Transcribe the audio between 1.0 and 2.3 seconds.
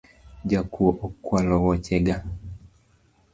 okwalo woche ga.